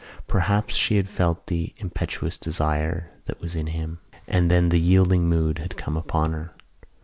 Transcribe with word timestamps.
Perhaps 0.25 0.73
she 0.73 0.95
had 0.95 1.07
felt 1.07 1.45
the 1.45 1.75
impetuous 1.77 2.35
desire 2.35 3.11
that 3.25 3.39
was 3.39 3.55
in 3.55 3.67
him, 3.67 3.99
and 4.27 4.49
then 4.49 4.69
the 4.69 4.79
yielding 4.79 5.29
mood 5.29 5.59
had 5.59 5.77
come 5.77 5.95
upon 5.95 6.33
her. 6.33 6.55